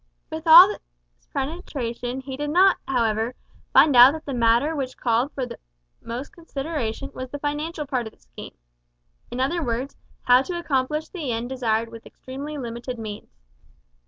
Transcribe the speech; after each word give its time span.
With 0.31 0.47
all 0.47 0.69
his 0.69 1.27
penetration 1.31 2.21
he 2.21 2.35
did 2.35 2.49
not, 2.49 2.77
however, 2.87 3.35
find 3.71 3.95
out 3.95 4.13
that 4.13 4.25
the 4.25 4.33
matter 4.33 4.75
which 4.75 4.97
called 4.97 5.31
most 6.01 6.29
for 6.29 6.33
consideration 6.33 7.11
was 7.13 7.29
the 7.29 7.37
financial 7.37 7.85
part 7.85 8.07
of 8.07 8.13
the 8.13 8.19
scheme 8.19 8.55
in 9.29 9.39
other 9.39 9.61
words, 9.63 9.95
how 10.23 10.41
to 10.41 10.57
accomplish 10.57 11.09
the 11.09 11.31
end 11.31 11.49
desired 11.49 11.89
with 11.89 12.07
extremely 12.07 12.57
limited 12.57 12.97
means. 12.97 13.29